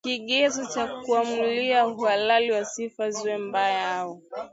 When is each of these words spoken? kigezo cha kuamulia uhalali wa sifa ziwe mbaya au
kigezo 0.05 0.65
cha 0.65 0.87
kuamulia 0.87 1.87
uhalali 1.87 2.51
wa 2.51 2.65
sifa 2.65 3.09
ziwe 3.09 3.37
mbaya 3.37 3.91
au 3.95 4.21